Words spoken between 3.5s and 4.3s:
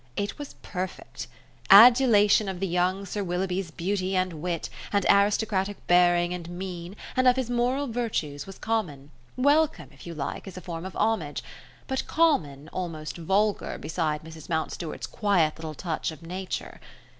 beauty